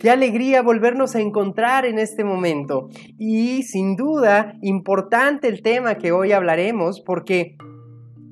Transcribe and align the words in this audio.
Qué 0.00 0.08
alegría 0.08 0.62
volvernos 0.62 1.14
a 1.14 1.20
encontrar 1.20 1.84
en 1.84 1.98
este 1.98 2.24
momento. 2.24 2.88
Y 3.18 3.64
sin 3.64 3.96
duda, 3.96 4.54
importante 4.62 5.46
el 5.46 5.60
tema 5.60 5.96
que 5.96 6.10
hoy 6.10 6.32
hablaremos 6.32 7.02
porque 7.02 7.58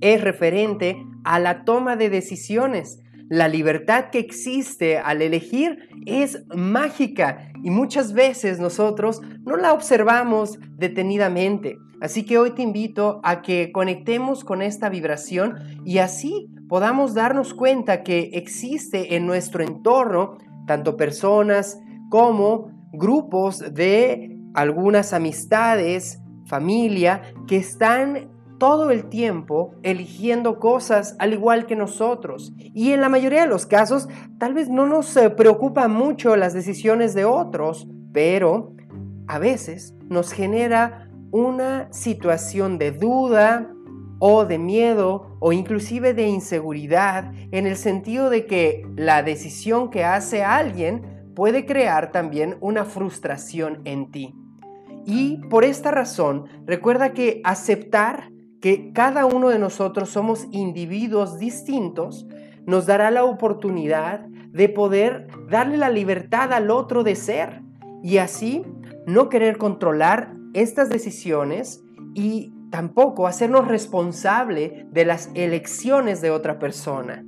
es 0.00 0.24
referente 0.24 0.96
a 1.24 1.38
la 1.38 1.64
toma 1.64 1.96
de 1.96 2.08
decisiones. 2.08 3.02
La 3.28 3.48
libertad 3.48 4.06
que 4.10 4.18
existe 4.18 4.96
al 4.96 5.20
elegir 5.20 5.90
es 6.06 6.42
mágica 6.56 7.52
y 7.62 7.68
muchas 7.68 8.14
veces 8.14 8.58
nosotros 8.58 9.20
no 9.44 9.58
la 9.58 9.74
observamos 9.74 10.58
detenidamente. 10.78 11.76
Así 12.00 12.24
que 12.24 12.38
hoy 12.38 12.52
te 12.52 12.62
invito 12.62 13.20
a 13.24 13.42
que 13.42 13.72
conectemos 13.72 14.42
con 14.42 14.62
esta 14.62 14.88
vibración 14.88 15.58
y 15.84 15.98
así 15.98 16.48
podamos 16.66 17.12
darnos 17.12 17.52
cuenta 17.52 18.02
que 18.02 18.30
existe 18.32 19.16
en 19.16 19.26
nuestro 19.26 19.62
entorno 19.62 20.38
tanto 20.68 20.96
personas 20.96 21.80
como 22.10 22.70
grupos 22.92 23.74
de 23.74 24.38
algunas 24.54 25.12
amistades, 25.12 26.22
familia, 26.46 27.22
que 27.48 27.56
están 27.56 28.30
todo 28.58 28.90
el 28.90 29.08
tiempo 29.08 29.72
eligiendo 29.82 30.58
cosas 30.58 31.16
al 31.18 31.32
igual 31.32 31.66
que 31.66 31.74
nosotros. 31.74 32.52
Y 32.58 32.92
en 32.92 33.00
la 33.00 33.08
mayoría 33.08 33.42
de 33.42 33.48
los 33.48 33.66
casos, 33.66 34.08
tal 34.38 34.54
vez 34.54 34.68
no 34.68 34.86
nos 34.86 35.16
eh, 35.16 35.30
preocupan 35.30 35.92
mucho 35.92 36.36
las 36.36 36.54
decisiones 36.54 37.14
de 37.14 37.24
otros, 37.24 37.88
pero 38.12 38.74
a 39.26 39.38
veces 39.38 39.94
nos 40.08 40.32
genera 40.32 41.08
una 41.30 41.92
situación 41.92 42.78
de 42.78 42.92
duda, 42.92 43.70
o 44.18 44.44
de 44.44 44.58
miedo 44.58 45.36
o 45.40 45.52
inclusive 45.52 46.14
de 46.14 46.28
inseguridad 46.28 47.32
en 47.52 47.66
el 47.66 47.76
sentido 47.76 48.30
de 48.30 48.46
que 48.46 48.86
la 48.96 49.22
decisión 49.22 49.90
que 49.90 50.04
hace 50.04 50.42
alguien 50.42 51.32
puede 51.34 51.66
crear 51.66 52.10
también 52.10 52.56
una 52.60 52.84
frustración 52.84 53.80
en 53.84 54.10
ti. 54.10 54.34
Y 55.06 55.38
por 55.48 55.64
esta 55.64 55.90
razón, 55.90 56.46
recuerda 56.66 57.12
que 57.12 57.40
aceptar 57.44 58.30
que 58.60 58.92
cada 58.92 59.24
uno 59.24 59.48
de 59.48 59.58
nosotros 59.58 60.10
somos 60.10 60.48
individuos 60.50 61.38
distintos 61.38 62.26
nos 62.66 62.86
dará 62.86 63.10
la 63.10 63.24
oportunidad 63.24 64.26
de 64.50 64.68
poder 64.68 65.28
darle 65.48 65.76
la 65.76 65.90
libertad 65.90 66.52
al 66.52 66.70
otro 66.70 67.04
de 67.04 67.14
ser 67.14 67.62
y 68.02 68.18
así 68.18 68.64
no 69.06 69.28
querer 69.28 69.58
controlar 69.58 70.34
estas 70.54 70.88
decisiones 70.88 71.82
y 72.14 72.52
tampoco 72.70 73.26
hacernos 73.26 73.68
responsable 73.68 74.86
de 74.90 75.04
las 75.04 75.30
elecciones 75.34 76.20
de 76.20 76.30
otra 76.30 76.58
persona. 76.58 77.24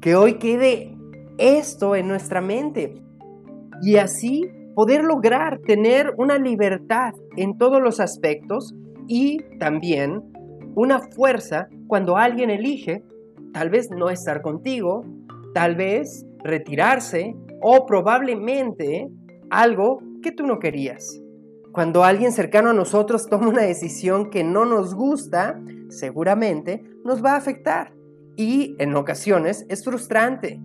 Que 0.00 0.16
hoy 0.16 0.34
quede 0.34 0.96
esto 1.38 1.96
en 1.96 2.08
nuestra 2.08 2.40
mente 2.40 3.02
y 3.82 3.96
así 3.96 4.42
poder 4.74 5.04
lograr 5.04 5.60
tener 5.60 6.14
una 6.18 6.38
libertad 6.38 7.12
en 7.36 7.56
todos 7.56 7.80
los 7.80 8.00
aspectos 8.00 8.74
y 9.06 9.38
también 9.58 10.22
una 10.74 11.00
fuerza 11.00 11.68
cuando 11.86 12.16
alguien 12.16 12.50
elige 12.50 13.02
tal 13.52 13.70
vez 13.70 13.90
no 13.90 14.10
estar 14.10 14.42
contigo, 14.42 15.04
tal 15.54 15.76
vez 15.76 16.26
retirarse 16.42 17.34
o 17.62 17.86
probablemente 17.86 19.08
algo 19.50 20.00
que 20.22 20.32
tú 20.32 20.46
no 20.46 20.58
querías. 20.58 21.23
Cuando 21.74 22.04
alguien 22.04 22.30
cercano 22.30 22.70
a 22.70 22.72
nosotros 22.72 23.26
toma 23.30 23.48
una 23.48 23.62
decisión 23.62 24.30
que 24.30 24.44
no 24.44 24.64
nos 24.64 24.94
gusta, 24.94 25.60
seguramente 25.88 26.84
nos 27.04 27.22
va 27.22 27.32
a 27.32 27.36
afectar. 27.36 27.92
Y 28.36 28.76
en 28.78 28.94
ocasiones 28.94 29.66
es 29.68 29.84
frustrante. 29.84 30.60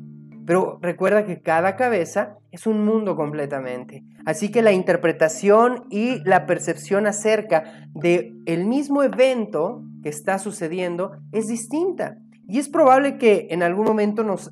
Pero 0.46 0.78
recuerda 0.82 1.26
que 1.26 1.42
cada 1.42 1.76
cabeza 1.76 2.38
es 2.52 2.68
un 2.68 2.86
mundo 2.86 3.16
completamente. 3.16 4.04
Así 4.26 4.52
que 4.52 4.62
la 4.62 4.72
interpretación 4.72 5.86
y 5.90 6.24
la 6.26 6.46
percepción 6.46 7.08
acerca 7.08 7.88
de 7.96 8.36
el 8.46 8.66
mismo 8.66 9.02
evento 9.02 9.84
que 10.04 10.10
está 10.10 10.38
sucediendo 10.38 11.14
es 11.32 11.48
distinta. 11.48 12.18
Y 12.48 12.60
es 12.60 12.70
probable 12.70 13.18
que 13.18 13.48
en 13.50 13.64
algún 13.64 13.86
momento 13.86 14.24
nos 14.24 14.52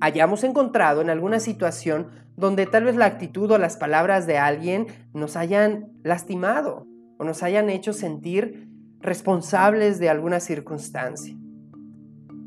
hayamos 0.00 0.44
encontrado 0.44 1.00
en 1.00 1.10
alguna 1.10 1.40
situación 1.40 2.08
donde 2.36 2.66
tal 2.66 2.84
vez 2.84 2.96
la 2.96 3.06
actitud 3.06 3.50
o 3.50 3.58
las 3.58 3.76
palabras 3.76 4.26
de 4.26 4.38
alguien 4.38 4.86
nos 5.12 5.36
hayan 5.36 5.92
lastimado 6.02 6.86
o 7.18 7.24
nos 7.24 7.42
hayan 7.42 7.68
hecho 7.68 7.92
sentir 7.92 8.68
responsables 9.00 9.98
de 9.98 10.08
alguna 10.08 10.40
circunstancia. 10.40 11.36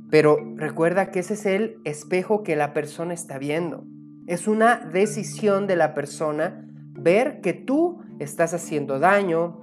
Pero 0.10 0.38
recuerda 0.56 1.12
que 1.12 1.20
ese 1.20 1.34
es 1.34 1.46
el 1.46 1.82
espejo 1.84 2.44
que 2.44 2.56
la 2.56 2.74
persona 2.74 3.14
está 3.14 3.38
viendo. 3.38 3.86
Es 4.28 4.48
una 4.48 4.78
decisión 4.78 5.68
de 5.68 5.76
la 5.76 5.94
persona 5.94 6.66
ver 6.94 7.42
que 7.42 7.54
tú 7.54 8.02
estás 8.20 8.54
haciendo 8.54 9.00
daño, 9.00 9.62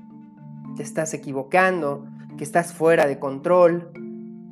te 0.76 0.82
estás 0.82 1.14
equivocando, 1.14 2.06
que 2.36 2.44
estás 2.44 2.72
fuera 2.72 3.06
de 3.06 3.18
control 3.18 3.90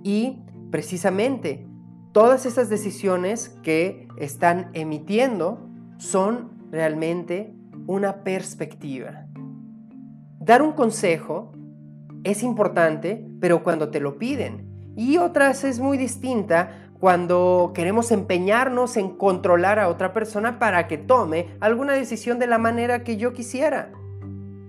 y 0.03 0.43
precisamente 0.71 1.67
todas 2.17 2.47
esas 2.47 2.71
decisiones 2.71 3.51
que 3.63 4.09
están 4.17 4.71
emitiendo 4.73 5.69
son 5.99 6.51
realmente 6.71 7.53
una 7.87 8.25
perspectiva. 8.25 9.27
Dar 10.41 10.63
un 10.63 10.73
consejo 10.73 11.53
es 12.25 12.43
importante, 12.43 13.23
pero 13.39 13.63
cuando 13.63 13.91
te 13.91 14.01
lo 14.01 14.17
piden. 14.17 14.95
Y 14.97 15.19
otras 15.19 15.63
es 15.65 15.79
muy 15.79 15.99
distinta 15.99 16.91
cuando 16.99 17.73
queremos 17.75 18.11
empeñarnos 18.11 18.97
en 18.97 19.11
controlar 19.11 19.79
a 19.79 19.91
otra 19.91 20.15
persona 20.15 20.59
para 20.59 20.89
que 20.89 20.97
tome 20.97 21.55
alguna 21.61 21.93
decisión 21.93 22.39
de 22.39 22.47
la 22.47 22.57
manera 22.57 23.05
que 23.05 23.19
yo 23.19 23.35
quisiera. 23.35 23.93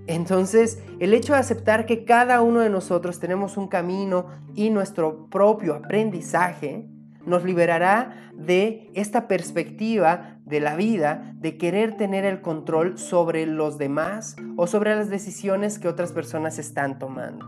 Entonces, 0.05 0.83
el 0.99 1.13
hecho 1.13 1.31
de 1.31 1.39
aceptar 1.39 1.85
que 1.85 2.03
cada 2.03 2.41
uno 2.41 2.59
de 2.59 2.69
nosotros 2.69 3.21
tenemos 3.21 3.55
un 3.55 3.69
camino 3.69 4.25
y 4.53 4.69
nuestro 4.69 5.29
propio 5.29 5.75
aprendizaje 5.75 6.89
nos 7.27 7.43
liberará 7.43 8.31
de 8.33 8.89
esta 8.95 9.27
perspectiva 9.27 10.37
de 10.45 10.61
la 10.61 10.75
vida, 10.75 11.33
de 11.35 11.57
querer 11.57 11.97
tener 11.97 12.25
el 12.25 12.41
control 12.41 12.97
sobre 12.97 13.45
los 13.45 13.77
demás 13.77 14.37
o 14.55 14.65
sobre 14.65 14.95
las 14.95 15.09
decisiones 15.09 15.77
que 15.77 15.89
otras 15.89 16.13
personas 16.13 16.57
están 16.57 16.97
tomando. 16.97 17.45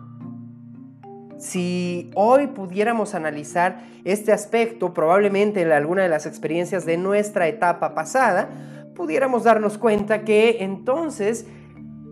Si 1.37 2.11
hoy 2.15 2.47
pudiéramos 2.47 3.15
analizar 3.15 3.79
este 4.03 4.33
aspecto, 4.33 4.93
probablemente 4.93 5.61
en 5.61 5.71
alguna 5.71 6.03
de 6.03 6.09
las 6.09 6.25
experiencias 6.25 6.85
de 6.85 6.97
nuestra 6.97 7.47
etapa 7.47 7.95
pasada, 7.95 8.49
pudiéramos 8.95 9.45
darnos 9.45 9.77
cuenta 9.77 10.25
que 10.25 10.57
entonces 10.59 11.47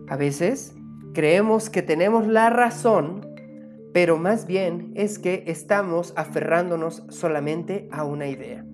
a 0.08 0.16
veces 0.16 0.74
creemos 1.12 1.68
que 1.68 1.82
tenemos 1.82 2.26
la 2.26 2.48
razón 2.48 3.27
pero 3.92 4.18
más 4.18 4.46
bien 4.46 4.92
es 4.94 5.18
que 5.18 5.44
estamos 5.46 6.12
aferrándonos 6.16 7.04
solamente 7.08 7.88
a 7.90 8.04
una 8.04 8.28
idea. 8.28 8.64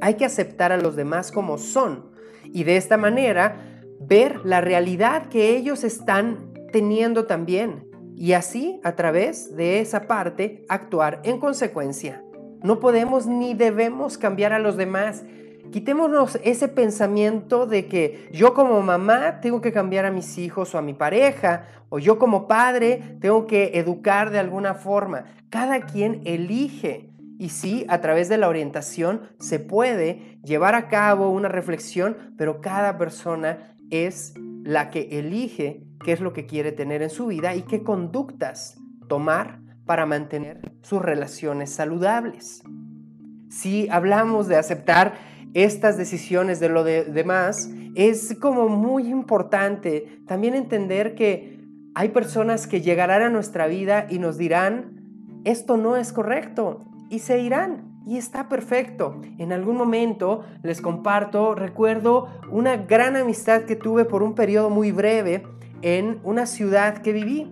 Hay 0.00 0.14
que 0.14 0.24
aceptar 0.24 0.72
a 0.72 0.78
los 0.78 0.96
demás 0.96 1.30
como 1.30 1.58
son 1.58 2.10
y 2.44 2.64
de 2.64 2.76
esta 2.76 2.96
manera 2.96 3.82
ver 4.00 4.40
la 4.44 4.60
realidad 4.60 5.28
que 5.28 5.56
ellos 5.56 5.84
están 5.84 6.52
teniendo 6.72 7.26
también 7.26 7.86
y 8.16 8.32
así 8.32 8.80
a 8.84 8.96
través 8.96 9.56
de 9.56 9.80
esa 9.80 10.06
parte 10.06 10.64
actuar 10.68 11.20
en 11.24 11.38
consecuencia. 11.38 12.24
No 12.62 12.80
podemos 12.80 13.26
ni 13.26 13.54
debemos 13.54 14.18
cambiar 14.18 14.52
a 14.52 14.58
los 14.58 14.76
demás 14.76 15.24
Quitémonos 15.72 16.38
ese 16.42 16.66
pensamiento 16.66 17.66
de 17.66 17.86
que 17.86 18.28
yo 18.32 18.54
como 18.54 18.80
mamá 18.82 19.40
tengo 19.40 19.60
que 19.60 19.72
cambiar 19.72 20.04
a 20.04 20.10
mis 20.10 20.36
hijos 20.36 20.74
o 20.74 20.78
a 20.78 20.82
mi 20.82 20.94
pareja, 20.94 21.66
o 21.88 21.98
yo 21.98 22.18
como 22.18 22.48
padre 22.48 23.16
tengo 23.20 23.46
que 23.46 23.78
educar 23.78 24.30
de 24.30 24.40
alguna 24.40 24.74
forma. 24.74 25.24
Cada 25.48 25.82
quien 25.82 26.22
elige. 26.24 27.10
Y 27.38 27.50
sí, 27.50 27.86
a 27.88 28.00
través 28.00 28.28
de 28.28 28.36
la 28.36 28.48
orientación 28.48 29.22
se 29.38 29.60
puede 29.60 30.38
llevar 30.44 30.74
a 30.74 30.88
cabo 30.88 31.30
una 31.30 31.48
reflexión, 31.48 32.34
pero 32.36 32.60
cada 32.60 32.98
persona 32.98 33.74
es 33.90 34.34
la 34.64 34.90
que 34.90 35.18
elige 35.18 35.84
qué 36.04 36.12
es 36.12 36.20
lo 36.20 36.32
que 36.32 36.46
quiere 36.46 36.72
tener 36.72 37.02
en 37.02 37.10
su 37.10 37.26
vida 37.26 37.54
y 37.54 37.62
qué 37.62 37.82
conductas 37.82 38.78
tomar 39.08 39.60
para 39.86 40.06
mantener 40.06 40.72
sus 40.82 41.00
relaciones 41.00 41.70
saludables. 41.70 42.62
Si 43.48 43.88
hablamos 43.88 44.46
de 44.46 44.56
aceptar 44.56 45.14
estas 45.54 45.96
decisiones 45.96 46.60
de 46.60 46.68
lo 46.68 46.84
de 46.84 47.04
demás, 47.04 47.70
es 47.94 48.36
como 48.40 48.68
muy 48.68 49.08
importante 49.08 50.20
también 50.26 50.54
entender 50.54 51.14
que 51.14 51.60
hay 51.94 52.10
personas 52.10 52.66
que 52.66 52.80
llegarán 52.80 53.22
a 53.22 53.30
nuestra 53.30 53.66
vida 53.66 54.06
y 54.08 54.18
nos 54.18 54.38
dirán, 54.38 55.42
esto 55.44 55.76
no 55.76 55.96
es 55.96 56.12
correcto, 56.12 56.84
y 57.10 57.18
se 57.18 57.40
irán. 57.40 57.90
Y 58.06 58.16
está 58.16 58.48
perfecto. 58.48 59.20
En 59.38 59.52
algún 59.52 59.76
momento 59.76 60.42
les 60.62 60.80
comparto, 60.80 61.54
recuerdo 61.54 62.28
una 62.50 62.76
gran 62.78 63.14
amistad 63.14 63.62
que 63.62 63.76
tuve 63.76 64.06
por 64.06 64.22
un 64.22 64.34
periodo 64.34 64.70
muy 64.70 64.90
breve 64.90 65.42
en 65.82 66.18
una 66.24 66.46
ciudad 66.46 66.98
que 66.98 67.12
viví. 67.12 67.46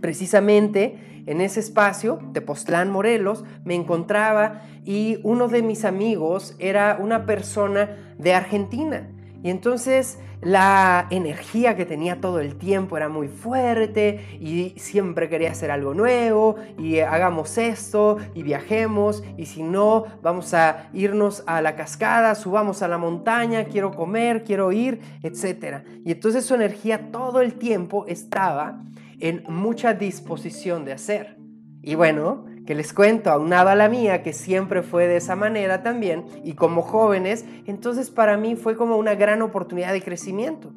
Precisamente 0.00 1.19
en 1.30 1.40
ese 1.40 1.60
espacio, 1.60 2.18
Tepoztlán, 2.32 2.90
Morelos, 2.90 3.44
me 3.64 3.76
encontraba 3.76 4.62
y 4.84 5.20
uno 5.22 5.46
de 5.46 5.62
mis 5.62 5.84
amigos 5.84 6.56
era 6.58 6.98
una 7.00 7.24
persona 7.24 8.14
de 8.18 8.34
Argentina. 8.34 9.08
Y 9.40 9.50
entonces 9.50 10.18
la 10.40 11.06
energía 11.10 11.76
que 11.76 11.86
tenía 11.86 12.20
todo 12.20 12.40
el 12.40 12.56
tiempo 12.56 12.96
era 12.96 13.08
muy 13.08 13.28
fuerte 13.28 14.38
y 14.40 14.74
siempre 14.76 15.28
quería 15.28 15.52
hacer 15.52 15.70
algo 15.70 15.94
nuevo 15.94 16.56
y 16.76 16.98
hagamos 16.98 17.58
esto 17.58 18.16
y 18.34 18.42
viajemos 18.42 19.22
y 19.36 19.46
si 19.46 19.62
no 19.62 20.06
vamos 20.22 20.52
a 20.52 20.88
irnos 20.92 21.44
a 21.46 21.62
la 21.62 21.76
cascada, 21.76 22.34
subamos 22.34 22.82
a 22.82 22.88
la 22.88 22.98
montaña, 22.98 23.66
quiero 23.66 23.92
comer, 23.92 24.42
quiero 24.42 24.72
ir, 24.72 25.00
etc. 25.22 25.84
Y 26.04 26.10
entonces 26.10 26.44
su 26.44 26.56
energía 26.56 27.12
todo 27.12 27.40
el 27.40 27.54
tiempo 27.54 28.04
estaba 28.08 28.82
en 29.20 29.44
mucha 29.48 29.94
disposición 29.94 30.84
de 30.84 30.92
hacer. 30.92 31.36
Y 31.82 31.94
bueno, 31.94 32.44
que 32.66 32.74
les 32.74 32.92
cuento, 32.92 33.30
aunado 33.30 33.70
a 33.70 33.74
la 33.74 33.88
mía, 33.88 34.22
que 34.22 34.32
siempre 34.32 34.82
fue 34.82 35.06
de 35.06 35.16
esa 35.16 35.34
manera 35.34 35.82
también, 35.82 36.24
y 36.44 36.52
como 36.52 36.82
jóvenes, 36.82 37.44
entonces 37.66 38.10
para 38.10 38.36
mí 38.36 38.54
fue 38.54 38.76
como 38.76 38.96
una 38.96 39.14
gran 39.14 39.42
oportunidad 39.42 39.92
de 39.92 40.02
crecimiento. 40.02 40.72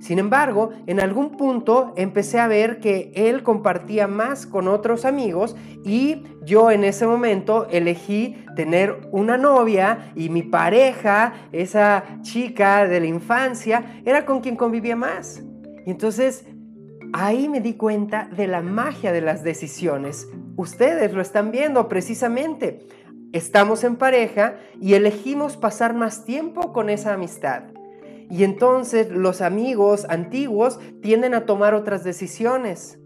Sin 0.00 0.20
embargo, 0.20 0.70
en 0.86 1.00
algún 1.00 1.36
punto 1.36 1.92
empecé 1.96 2.38
a 2.38 2.46
ver 2.46 2.78
que 2.78 3.10
él 3.14 3.42
compartía 3.42 4.06
más 4.06 4.46
con 4.46 4.68
otros 4.68 5.04
amigos 5.04 5.56
y 5.84 6.22
yo 6.44 6.70
en 6.70 6.84
ese 6.84 7.04
momento 7.06 7.66
elegí 7.70 8.36
tener 8.54 9.08
una 9.10 9.36
novia 9.36 10.12
y 10.14 10.28
mi 10.28 10.42
pareja, 10.42 11.34
esa 11.50 12.04
chica 12.22 12.86
de 12.86 13.00
la 13.00 13.06
infancia, 13.06 14.00
era 14.04 14.24
con 14.24 14.40
quien 14.40 14.54
convivía 14.54 14.94
más. 14.94 15.42
Y 15.84 15.90
entonces 15.90 16.46
ahí 17.12 17.48
me 17.48 17.60
di 17.60 17.74
cuenta 17.74 18.28
de 18.36 18.46
la 18.46 18.62
magia 18.62 19.12
de 19.12 19.20
las 19.20 19.42
decisiones. 19.42 20.28
Ustedes 20.56 21.12
lo 21.12 21.22
están 21.22 21.50
viendo 21.50 21.88
precisamente. 21.88 22.86
Estamos 23.32 23.84
en 23.84 23.96
pareja 23.96 24.56
y 24.80 24.94
elegimos 24.94 25.56
pasar 25.56 25.94
más 25.94 26.24
tiempo 26.24 26.72
con 26.72 26.90
esa 26.90 27.14
amistad. 27.14 27.64
Y 28.30 28.44
entonces 28.44 29.10
los 29.10 29.40
amigos 29.40 30.06
antiguos 30.08 30.78
tienden 31.02 31.34
a 31.34 31.46
tomar 31.46 31.74
otras 31.74 32.04
decisiones. 32.04 32.98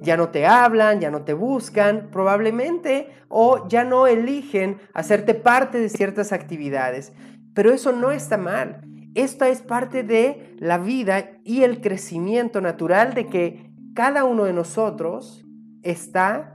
Ya 0.00 0.16
no 0.16 0.28
te 0.28 0.46
hablan, 0.46 1.00
ya 1.00 1.10
no 1.10 1.22
te 1.22 1.32
buscan, 1.32 2.08
probablemente, 2.12 3.08
o 3.28 3.66
ya 3.68 3.82
no 3.82 4.06
eligen 4.06 4.78
hacerte 4.94 5.34
parte 5.34 5.78
de 5.78 5.88
ciertas 5.88 6.32
actividades. 6.32 7.12
Pero 7.54 7.72
eso 7.72 7.90
no 7.90 8.12
está 8.12 8.36
mal. 8.36 8.82
Esta 9.14 9.48
es 9.48 9.62
parte 9.62 10.02
de 10.02 10.54
la 10.58 10.78
vida 10.78 11.30
y 11.44 11.62
el 11.62 11.80
crecimiento 11.80 12.60
natural 12.60 13.14
de 13.14 13.26
que 13.26 13.70
cada 13.94 14.24
uno 14.24 14.44
de 14.44 14.52
nosotros 14.52 15.44
está 15.82 16.52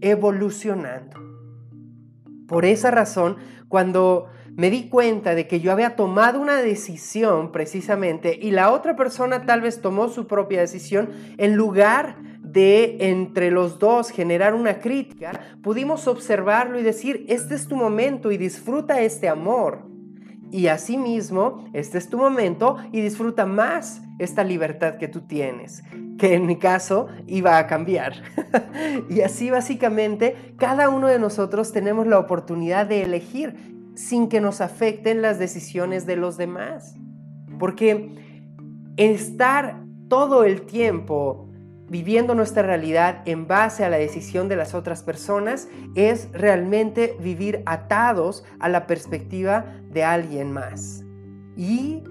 evolucionando. 0.00 1.18
Por 2.46 2.64
esa 2.64 2.90
razón, 2.90 3.36
cuando 3.68 4.26
me 4.54 4.70
di 4.70 4.88
cuenta 4.88 5.34
de 5.34 5.48
que 5.48 5.60
yo 5.60 5.72
había 5.72 5.96
tomado 5.96 6.40
una 6.40 6.62
decisión 6.62 7.50
precisamente 7.50 8.38
y 8.40 8.52
la 8.52 8.70
otra 8.70 8.94
persona 8.94 9.46
tal 9.46 9.62
vez 9.62 9.80
tomó 9.80 10.08
su 10.08 10.26
propia 10.26 10.60
decisión, 10.60 11.10
en 11.38 11.56
lugar 11.56 12.16
de 12.40 12.98
entre 13.10 13.50
los 13.50 13.80
dos 13.80 14.10
generar 14.10 14.54
una 14.54 14.78
crítica, 14.78 15.40
pudimos 15.62 16.06
observarlo 16.06 16.78
y 16.78 16.84
decir, 16.84 17.24
este 17.28 17.56
es 17.56 17.66
tu 17.66 17.74
momento 17.74 18.30
y 18.30 18.36
disfruta 18.36 19.00
este 19.00 19.28
amor. 19.28 19.93
Y 20.54 20.68
asimismo, 20.68 21.64
este 21.72 21.98
es 21.98 22.08
tu 22.08 22.16
momento 22.16 22.76
y 22.92 23.00
disfruta 23.00 23.44
más 23.44 24.00
esta 24.20 24.44
libertad 24.44 24.98
que 24.98 25.08
tú 25.08 25.22
tienes, 25.22 25.82
que 26.16 26.34
en 26.34 26.46
mi 26.46 26.58
caso 26.58 27.08
iba 27.26 27.58
a 27.58 27.66
cambiar. 27.66 28.22
y 29.10 29.22
así 29.22 29.50
básicamente 29.50 30.54
cada 30.56 30.90
uno 30.90 31.08
de 31.08 31.18
nosotros 31.18 31.72
tenemos 31.72 32.06
la 32.06 32.20
oportunidad 32.20 32.86
de 32.86 33.02
elegir 33.02 33.56
sin 33.96 34.28
que 34.28 34.40
nos 34.40 34.60
afecten 34.60 35.22
las 35.22 35.40
decisiones 35.40 36.06
de 36.06 36.14
los 36.14 36.36
demás. 36.36 36.94
Porque 37.58 38.14
estar 38.96 39.82
todo 40.08 40.44
el 40.44 40.62
tiempo 40.66 41.43
viviendo 41.88 42.34
nuestra 42.34 42.62
realidad 42.62 43.22
en 43.26 43.46
base 43.46 43.84
a 43.84 43.90
la 43.90 43.96
decisión 43.96 44.48
de 44.48 44.56
las 44.56 44.74
otras 44.74 45.02
personas 45.02 45.68
es 45.94 46.30
realmente 46.32 47.16
vivir 47.20 47.62
atados 47.66 48.44
a 48.58 48.68
la 48.68 48.86
perspectiva 48.86 49.66
de 49.90 50.04
alguien 50.04 50.52
más. 50.52 51.04
Y 51.56 52.02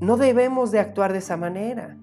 no 0.00 0.16
debemos 0.16 0.70
de 0.70 0.78
actuar 0.78 1.12
de 1.12 1.18
esa 1.18 1.36
manera. 1.36 1.96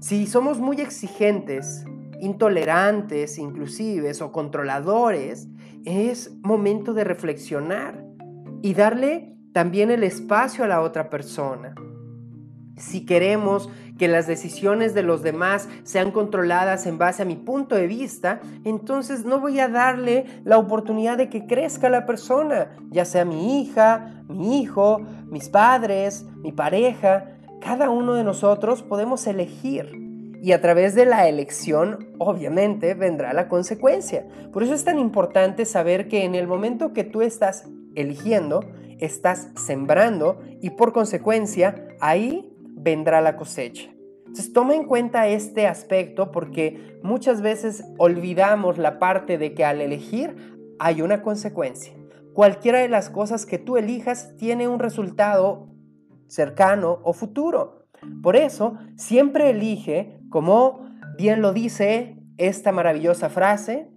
Si 0.00 0.26
somos 0.26 0.58
muy 0.58 0.80
exigentes, 0.80 1.84
intolerantes 2.20 3.38
inclusive 3.38 4.12
o 4.20 4.32
controladores, 4.32 5.48
es 5.84 6.32
momento 6.42 6.92
de 6.94 7.04
reflexionar 7.04 8.04
y 8.62 8.74
darle 8.74 9.34
también 9.52 9.90
el 9.90 10.04
espacio 10.04 10.64
a 10.64 10.68
la 10.68 10.80
otra 10.80 11.10
persona. 11.10 11.74
Si 12.80 13.04
queremos 13.04 13.68
que 13.98 14.08
las 14.08 14.26
decisiones 14.26 14.94
de 14.94 15.02
los 15.02 15.22
demás 15.22 15.68
sean 15.82 16.10
controladas 16.10 16.86
en 16.86 16.96
base 16.96 17.22
a 17.22 17.26
mi 17.26 17.36
punto 17.36 17.74
de 17.74 17.86
vista, 17.86 18.40
entonces 18.64 19.26
no 19.26 19.38
voy 19.38 19.60
a 19.60 19.68
darle 19.68 20.24
la 20.44 20.56
oportunidad 20.56 21.18
de 21.18 21.28
que 21.28 21.46
crezca 21.46 21.90
la 21.90 22.06
persona, 22.06 22.70
ya 22.90 23.04
sea 23.04 23.26
mi 23.26 23.60
hija, 23.60 24.24
mi 24.28 24.62
hijo, 24.62 25.02
mis 25.28 25.50
padres, 25.50 26.24
mi 26.36 26.52
pareja. 26.52 27.36
Cada 27.60 27.90
uno 27.90 28.14
de 28.14 28.24
nosotros 28.24 28.82
podemos 28.82 29.26
elegir 29.26 30.00
y 30.42 30.52
a 30.52 30.62
través 30.62 30.94
de 30.94 31.04
la 31.04 31.28
elección 31.28 32.08
obviamente 32.18 32.94
vendrá 32.94 33.34
la 33.34 33.48
consecuencia. 33.48 34.26
Por 34.50 34.62
eso 34.62 34.72
es 34.72 34.84
tan 34.84 34.98
importante 34.98 35.66
saber 35.66 36.08
que 36.08 36.24
en 36.24 36.34
el 36.34 36.46
momento 36.46 36.94
que 36.94 37.04
tú 37.04 37.20
estás 37.20 37.68
eligiendo, 37.94 38.64
estás 38.98 39.50
sembrando 39.56 40.40
y 40.62 40.70
por 40.70 40.94
consecuencia 40.94 41.88
ahí 42.00 42.49
vendrá 42.82 43.20
la 43.20 43.36
cosecha. 43.36 43.90
Entonces 44.20 44.52
toma 44.52 44.74
en 44.74 44.84
cuenta 44.84 45.26
este 45.26 45.66
aspecto 45.66 46.30
porque 46.30 46.98
muchas 47.02 47.42
veces 47.42 47.84
olvidamos 47.98 48.78
la 48.78 48.98
parte 48.98 49.38
de 49.38 49.54
que 49.54 49.64
al 49.64 49.80
elegir 49.80 50.36
hay 50.78 51.02
una 51.02 51.22
consecuencia. 51.22 51.92
Cualquiera 52.32 52.78
de 52.78 52.88
las 52.88 53.10
cosas 53.10 53.44
que 53.44 53.58
tú 53.58 53.76
elijas 53.76 54.36
tiene 54.36 54.68
un 54.68 54.78
resultado 54.78 55.68
cercano 56.28 57.00
o 57.02 57.12
futuro. 57.12 57.86
Por 58.22 58.36
eso, 58.36 58.78
siempre 58.96 59.50
elige, 59.50 60.20
como 60.30 60.88
bien 61.18 61.42
lo 61.42 61.52
dice 61.52 62.16
esta 62.38 62.72
maravillosa 62.72 63.28
frase, 63.28 63.90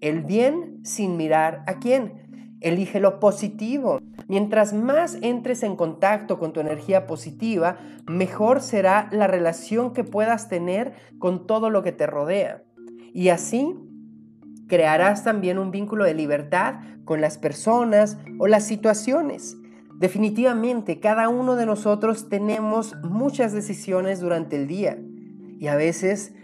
el 0.00 0.22
bien 0.22 0.80
sin 0.84 1.16
mirar 1.16 1.62
a 1.66 1.78
quién. 1.78 2.56
Elige 2.60 3.00
lo 3.00 3.20
positivo. 3.20 4.00
Mientras 4.28 4.74
más 4.74 5.16
entres 5.22 5.62
en 5.62 5.74
contacto 5.74 6.38
con 6.38 6.52
tu 6.52 6.60
energía 6.60 7.06
positiva, 7.06 7.78
mejor 8.06 8.60
será 8.60 9.08
la 9.10 9.26
relación 9.26 9.94
que 9.94 10.04
puedas 10.04 10.50
tener 10.50 10.92
con 11.18 11.46
todo 11.46 11.70
lo 11.70 11.82
que 11.82 11.92
te 11.92 12.06
rodea. 12.06 12.62
Y 13.14 13.30
así 13.30 13.74
crearás 14.68 15.24
también 15.24 15.58
un 15.58 15.70
vínculo 15.70 16.04
de 16.04 16.12
libertad 16.12 16.74
con 17.06 17.22
las 17.22 17.38
personas 17.38 18.18
o 18.38 18.46
las 18.48 18.64
situaciones. 18.64 19.56
Definitivamente, 19.98 21.00
cada 21.00 21.30
uno 21.30 21.56
de 21.56 21.64
nosotros 21.64 22.28
tenemos 22.28 22.96
muchas 23.02 23.54
decisiones 23.54 24.20
durante 24.20 24.56
el 24.56 24.66
día 24.66 24.98
y 25.58 25.68
a 25.68 25.74
veces 25.74 26.34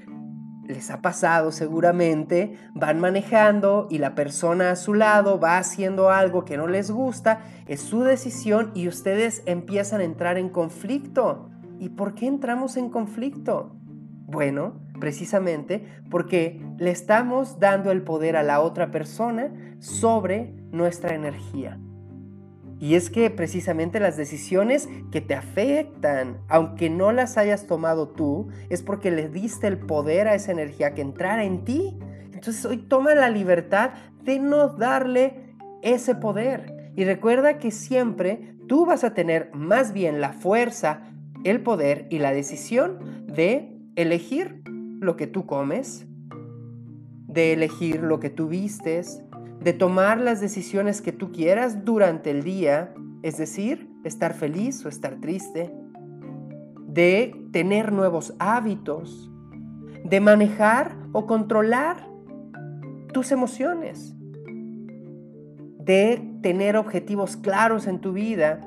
les 0.66 0.90
ha 0.90 1.02
pasado 1.02 1.52
seguramente, 1.52 2.56
van 2.74 3.00
manejando 3.00 3.86
y 3.90 3.98
la 3.98 4.14
persona 4.14 4.70
a 4.70 4.76
su 4.76 4.94
lado 4.94 5.38
va 5.38 5.58
haciendo 5.58 6.10
algo 6.10 6.44
que 6.44 6.56
no 6.56 6.66
les 6.66 6.90
gusta, 6.90 7.40
es 7.66 7.80
su 7.80 8.02
decisión 8.02 8.70
y 8.74 8.88
ustedes 8.88 9.42
empiezan 9.46 10.00
a 10.00 10.04
entrar 10.04 10.38
en 10.38 10.48
conflicto. 10.48 11.50
¿Y 11.78 11.90
por 11.90 12.14
qué 12.14 12.26
entramos 12.26 12.76
en 12.76 12.88
conflicto? 12.88 13.76
Bueno, 14.26 14.80
precisamente 15.00 15.84
porque 16.10 16.64
le 16.78 16.90
estamos 16.90 17.58
dando 17.58 17.90
el 17.90 18.02
poder 18.02 18.36
a 18.36 18.42
la 18.42 18.60
otra 18.60 18.90
persona 18.90 19.52
sobre 19.78 20.54
nuestra 20.70 21.14
energía. 21.14 21.78
Y 22.84 22.96
es 22.96 23.08
que 23.08 23.30
precisamente 23.30 23.98
las 23.98 24.18
decisiones 24.18 24.90
que 25.10 25.22
te 25.22 25.34
afectan, 25.34 26.36
aunque 26.48 26.90
no 26.90 27.12
las 27.12 27.38
hayas 27.38 27.66
tomado 27.66 28.10
tú, 28.10 28.48
es 28.68 28.82
porque 28.82 29.10
le 29.10 29.30
diste 29.30 29.68
el 29.68 29.78
poder 29.78 30.28
a 30.28 30.34
esa 30.34 30.52
energía 30.52 30.92
que 30.92 31.00
entrara 31.00 31.44
en 31.44 31.64
ti. 31.64 31.96
Entonces 32.34 32.62
hoy 32.66 32.76
toma 32.76 33.14
la 33.14 33.30
libertad 33.30 33.92
de 34.22 34.38
no 34.38 34.68
darle 34.68 35.54
ese 35.80 36.14
poder. 36.14 36.92
Y 36.94 37.06
recuerda 37.06 37.56
que 37.58 37.70
siempre 37.70 38.54
tú 38.68 38.84
vas 38.84 39.02
a 39.02 39.14
tener 39.14 39.48
más 39.54 39.94
bien 39.94 40.20
la 40.20 40.34
fuerza, 40.34 41.04
el 41.42 41.62
poder 41.62 42.06
y 42.10 42.18
la 42.18 42.32
decisión 42.32 43.24
de 43.26 43.78
elegir 43.96 44.60
lo 45.00 45.16
que 45.16 45.26
tú 45.26 45.46
comes, 45.46 46.06
de 47.28 47.54
elegir 47.54 48.02
lo 48.02 48.20
que 48.20 48.28
tú 48.28 48.48
vistes, 48.48 49.22
de 49.64 49.72
tomar 49.72 50.20
las 50.20 50.42
decisiones 50.42 51.00
que 51.00 51.10
tú 51.10 51.32
quieras 51.32 51.86
durante 51.86 52.30
el 52.30 52.44
día, 52.44 52.92
es 53.22 53.38
decir, 53.38 53.88
estar 54.04 54.34
feliz 54.34 54.84
o 54.84 54.90
estar 54.90 55.18
triste, 55.22 55.74
de 56.86 57.34
tener 57.50 57.90
nuevos 57.90 58.34
hábitos, 58.38 59.32
de 60.04 60.20
manejar 60.20 60.94
o 61.12 61.26
controlar 61.26 62.06
tus 63.14 63.32
emociones, 63.32 64.14
de 65.78 66.22
tener 66.42 66.76
objetivos 66.76 67.38
claros 67.38 67.86
en 67.86 68.00
tu 68.00 68.12
vida, 68.12 68.60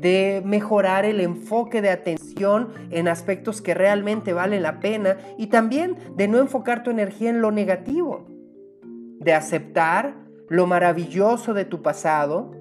de 0.00 0.42
mejorar 0.44 1.04
el 1.04 1.20
enfoque 1.20 1.82
de 1.82 1.90
atención 1.90 2.68
en 2.90 3.08
aspectos 3.08 3.62
que 3.62 3.74
realmente 3.74 4.32
valen 4.32 4.62
la 4.62 4.78
pena 4.78 5.16
y 5.36 5.48
también 5.48 5.96
de 6.14 6.28
no 6.28 6.38
enfocar 6.38 6.84
tu 6.84 6.90
energía 6.90 7.30
en 7.30 7.40
lo 7.40 7.50
negativo, 7.50 8.35
de 9.20 9.32
aceptar 9.32 10.16
lo 10.48 10.66
maravilloso 10.66 11.54
de 11.54 11.64
tu 11.64 11.82
pasado, 11.82 12.52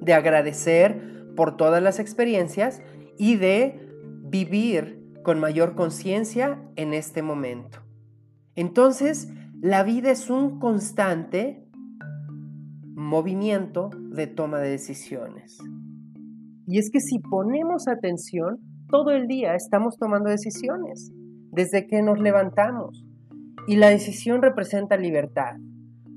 de 0.00 0.14
agradecer 0.14 1.32
por 1.36 1.56
todas 1.56 1.82
las 1.82 1.98
experiencias 1.98 2.82
y 3.18 3.36
de 3.36 3.88
vivir 4.24 4.98
con 5.22 5.40
mayor 5.40 5.74
conciencia 5.74 6.62
en 6.76 6.94
este 6.94 7.22
momento. 7.22 7.80
Entonces, 8.54 9.28
la 9.60 9.82
vida 9.82 10.10
es 10.10 10.30
un 10.30 10.58
constante 10.58 11.68
movimiento 12.94 13.90
de 14.10 14.26
toma 14.26 14.58
de 14.58 14.70
decisiones. 14.70 15.58
Y 16.66 16.78
es 16.78 16.90
que 16.90 17.00
si 17.00 17.18
ponemos 17.18 17.88
atención, 17.88 18.58
todo 18.90 19.10
el 19.10 19.26
día 19.26 19.54
estamos 19.54 19.96
tomando 19.96 20.30
decisiones, 20.30 21.12
desde 21.50 21.86
que 21.86 22.02
nos 22.02 22.18
levantamos. 22.18 23.07
Y 23.68 23.76
la 23.76 23.90
decisión 23.90 24.40
representa 24.40 24.96
libertad. 24.96 25.56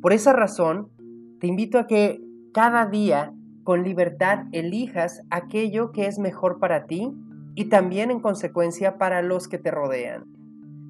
Por 0.02 0.14
esa 0.14 0.32
razón, 0.32 0.90
te 1.42 1.48
invito 1.48 1.80
a 1.80 1.86
que 1.86 2.22
cada 2.54 2.86
día 2.86 3.34
con 3.66 3.84
libertad 3.84 4.46
elijas 4.54 5.22
aquello 5.30 5.92
que 5.92 6.08
es 6.08 6.18
mejor 6.18 6.60
para 6.60 6.86
ti 6.86 7.12
y 7.54 7.66
también 7.66 8.10
en 8.10 8.22
consecuencia 8.22 8.98
para 8.98 9.22
los 9.22 9.50
que 9.50 9.58
te 9.58 9.70
rodean. 9.70 10.24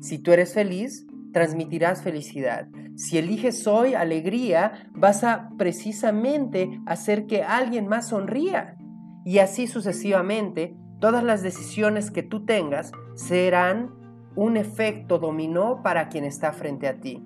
Si 0.02 0.20
tú 0.20 0.34
eres 0.34 0.54
feliz, 0.54 1.08
transmitirás 1.34 2.04
felicidad. 2.04 2.68
Si 2.96 3.18
eliges 3.18 3.66
hoy 3.66 3.96
alegría, 3.96 4.88
vas 4.94 5.24
a 5.24 5.50
precisamente 5.58 6.70
hacer 6.86 7.26
que 7.26 7.42
alguien 7.42 7.88
más 7.88 8.10
sonría. 8.10 8.78
Y 9.26 9.40
así 9.40 9.66
sucesivamente, 9.66 10.76
todas 11.00 11.24
las 11.24 11.42
decisiones 11.42 12.12
que 12.12 12.22
tú 12.22 12.46
tengas 12.46 12.92
serán 13.16 14.01
un 14.36 14.58
efecto 14.58 15.20
dominó 15.20 15.82
para 15.84 16.10
quien 16.10 16.24
está 16.24 16.52
frente 16.54 16.88
a 16.88 17.00
ti. 17.00 17.24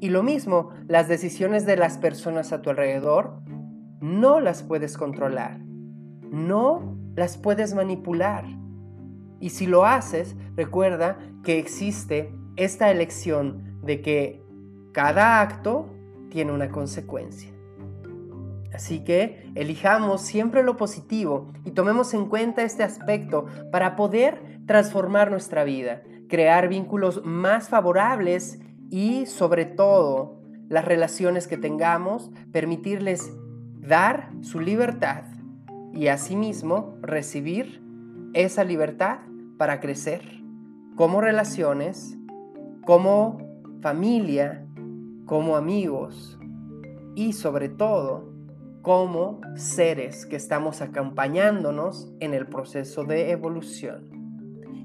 Y 0.00 0.08
lo 0.10 0.22
mismo, 0.22 0.70
las 0.88 1.08
decisiones 1.08 1.66
de 1.66 1.76
las 1.76 1.98
personas 1.98 2.52
a 2.52 2.62
tu 2.62 2.70
alrededor 2.70 3.40
no 4.00 4.40
las 4.40 4.62
puedes 4.62 4.96
controlar, 4.98 5.60
no 6.30 6.96
las 7.14 7.38
puedes 7.38 7.74
manipular. 7.74 8.44
Y 9.38 9.50
si 9.50 9.66
lo 9.66 9.84
haces, 9.84 10.34
recuerda 10.56 11.18
que 11.44 11.58
existe 11.58 12.34
esta 12.56 12.90
elección 12.90 13.80
de 13.82 14.00
que 14.00 14.42
cada 14.92 15.40
acto 15.40 15.88
tiene 16.30 16.52
una 16.52 16.70
consecuencia. 16.70 17.50
Así 18.74 19.04
que 19.04 19.50
elijamos 19.54 20.22
siempre 20.22 20.62
lo 20.62 20.76
positivo 20.76 21.52
y 21.64 21.72
tomemos 21.72 22.14
en 22.14 22.26
cuenta 22.26 22.62
este 22.62 22.82
aspecto 22.82 23.46
para 23.70 23.96
poder 23.96 24.60
transformar 24.66 25.30
nuestra 25.30 25.64
vida, 25.64 26.02
crear 26.32 26.66
vínculos 26.66 27.20
más 27.26 27.68
favorables 27.68 28.58
y 28.88 29.26
sobre 29.26 29.66
todo 29.66 30.40
las 30.70 30.86
relaciones 30.86 31.46
que 31.46 31.58
tengamos, 31.58 32.30
permitirles 32.52 33.30
dar 33.82 34.30
su 34.40 34.58
libertad 34.58 35.24
y 35.92 36.06
asimismo 36.06 36.96
recibir 37.02 37.82
esa 38.32 38.64
libertad 38.64 39.18
para 39.58 39.78
crecer 39.78 40.22
como 40.96 41.20
relaciones, 41.20 42.16
como 42.86 43.36
familia, 43.82 44.64
como 45.26 45.54
amigos 45.54 46.38
y 47.14 47.34
sobre 47.34 47.68
todo 47.68 48.32
como 48.80 49.42
seres 49.54 50.24
que 50.24 50.36
estamos 50.36 50.80
acompañándonos 50.80 52.10
en 52.20 52.32
el 52.32 52.46
proceso 52.46 53.04
de 53.04 53.32
evolución 53.32 54.11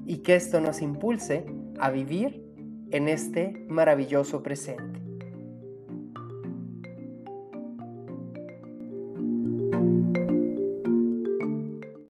y 0.08 0.18
que 0.22 0.34
esto 0.34 0.60
nos 0.60 0.80
impulse 0.80 1.44
a 1.78 1.90
vivir 1.90 2.42
en 2.90 3.08
este 3.08 3.66
maravilloso 3.68 4.42
presente. 4.42 4.97